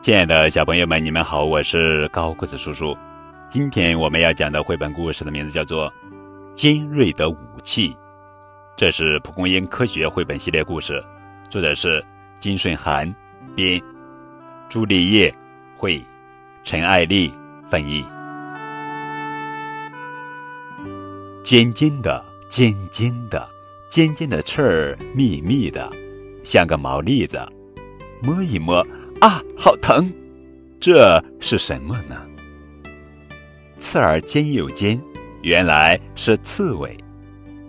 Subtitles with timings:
[0.00, 2.96] 亲爱的小朋友们，你们好，我是高个子叔叔。
[3.48, 5.90] 今天我们要讲的绘本故事的名字叫做
[6.54, 7.90] 《尖锐的武器》，
[8.76, 11.02] 这是蒲公英科学绘本系列故事，
[11.48, 12.04] 作者是
[12.38, 13.14] 金顺涵，
[13.54, 13.80] 编，
[14.68, 15.34] 朱丽叶，
[15.76, 16.02] 绘，
[16.64, 17.32] 陈爱丽
[17.70, 18.04] 翻译。
[21.42, 23.48] 尖尖的，尖尖的，
[23.88, 25.90] 尖尖的刺儿，密密的，
[26.42, 27.40] 像个毛栗子，
[28.22, 28.86] 摸一摸。
[29.20, 30.12] 啊，好疼！
[30.80, 32.16] 这是什么呢？
[33.78, 35.00] 刺儿尖又尖，
[35.42, 36.96] 原来是刺猬。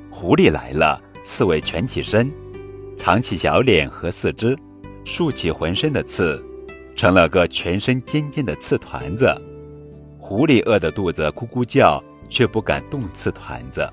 [0.10, 2.32] 狐狸来了，刺猬蜷起身，
[2.98, 4.58] 藏起小脸和四肢，
[5.04, 6.42] 竖起浑身的刺，
[6.96, 9.34] 成了个全身尖尖的刺团子。
[10.18, 13.88] 狐狸饿得肚子咕咕叫，却不敢动刺团子。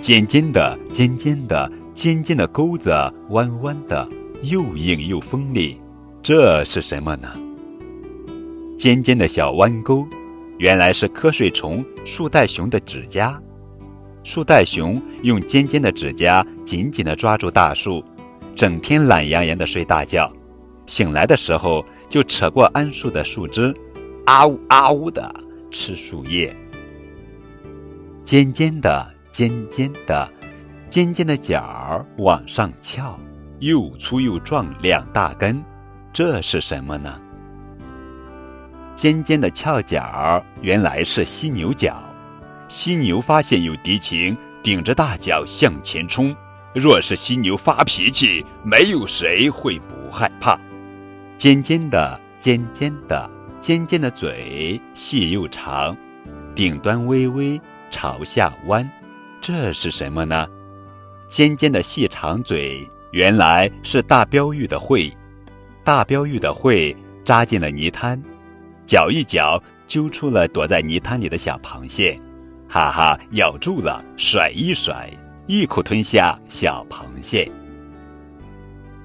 [0.00, 2.90] 尖尖的，尖尖的，尖尖的钩子，
[3.30, 4.08] 弯弯的，
[4.42, 5.80] 又硬又锋利。
[6.22, 7.28] 这是什么呢？
[8.78, 10.06] 尖尖的小弯钩，
[10.58, 13.40] 原来是瞌睡虫树袋熊的指甲。
[14.22, 18.04] 树袋熊用尖尖的指甲紧紧地抓住大树，
[18.54, 20.30] 整天懒洋洋地睡大觉。
[20.86, 23.74] 醒来的时候，就扯过桉树的树枝，
[24.24, 25.34] 啊呜啊呜地
[25.70, 26.54] 吃树叶。
[28.24, 30.26] 尖尖的，尖尖的，
[30.88, 33.20] 尖尖的角往上翘，
[33.58, 35.62] 又粗又壮两大根。
[36.10, 37.14] 这是什么呢？
[38.94, 42.02] 尖尖的翘角，原来是犀牛角。
[42.66, 46.34] 犀牛发现有敌情，顶着大角向前冲。
[46.74, 50.58] 若是犀牛发脾气，没有谁会不害怕。
[51.36, 55.94] 尖尖的，尖尖的，尖尖的嘴，细又长，
[56.54, 58.90] 顶端微微朝下弯。
[59.46, 60.44] 这是什么呢？
[61.28, 65.16] 尖尖的细长嘴，原来是大标玉的喙。
[65.84, 68.20] 大标玉的喙扎进了泥滩，
[68.88, 72.20] 搅一搅，揪出了躲在泥滩里的小螃蟹，
[72.68, 75.08] 哈哈，咬住了，甩一甩，
[75.46, 77.48] 一口吞下小螃蟹。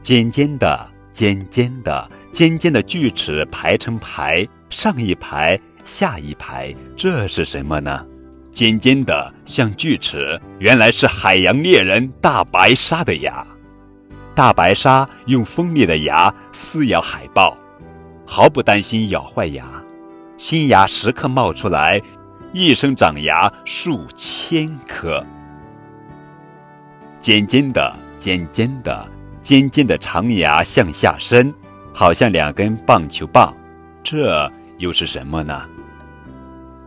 [0.02, 8.04] 尖尖的，尖尖的，尖尖的锯齿排成排，上一排，下一排，这是什么呢？
[8.52, 13.46] 尖尖的像锯齿，原来是海洋猎人大白鲨的牙。
[14.36, 17.58] 大白鲨用锋利的牙撕咬海豹，
[18.26, 19.66] 毫不担心咬坏牙，
[20.38, 22.02] 新牙时刻冒出来，
[22.54, 25.26] 一生长牙数千颗。
[27.20, 29.08] 尖尖的，尖尖的，
[29.42, 31.54] 尖尖的长牙向下伸，
[31.94, 33.54] 好像两根棒球棒，
[34.04, 35.68] 这又是什么呢？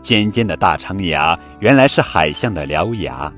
[0.04, 3.32] 尖尖的大长牙原来是海象的獠牙，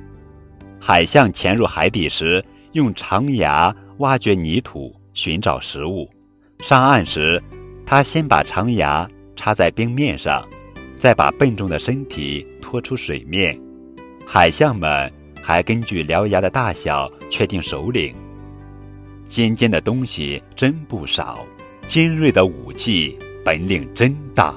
[0.79, 3.75] 海象潜入海底时用长牙。
[3.99, 6.07] 挖掘泥土，寻找食物。
[6.59, 7.43] 上岸时，
[7.87, 10.47] 他先把长牙插在冰面上，
[10.99, 13.59] 再把笨重的身体拖出水面。
[14.27, 15.11] 海象们
[15.43, 18.15] 还根据獠牙的大小确定首领。
[19.25, 21.43] 尖尖的东西真不少，
[21.89, 24.55] 尖锐的武器本领真大。